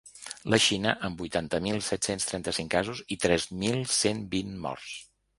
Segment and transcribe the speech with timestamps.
[0.51, 4.95] La Xina, amb vuitanta mil set-cents trenta-cinc casos i tres mil cent vint morts.